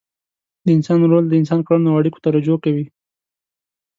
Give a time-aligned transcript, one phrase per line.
[0.65, 2.85] د انسان رول د انسان کړنو او اړیکو ته رجوع کوي.